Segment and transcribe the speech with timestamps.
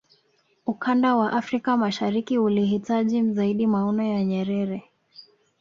[0.65, 4.83] ukanda wa afrika mashariki ulihitaji zaidi maono ya nyerere